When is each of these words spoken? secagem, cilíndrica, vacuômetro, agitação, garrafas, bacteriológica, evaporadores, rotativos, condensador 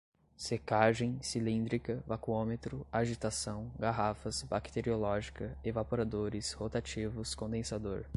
secagem, 0.35 1.19
cilíndrica, 1.21 2.03
vacuômetro, 2.07 2.87
agitação, 2.91 3.71
garrafas, 3.77 4.41
bacteriológica, 4.41 5.55
evaporadores, 5.63 6.53
rotativos, 6.53 7.35
condensador 7.35 8.05